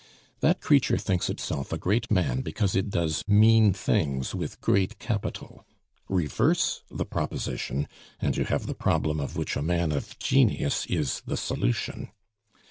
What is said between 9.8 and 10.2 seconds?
of